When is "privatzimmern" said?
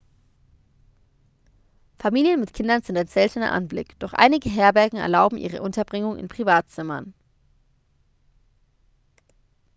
6.27-7.13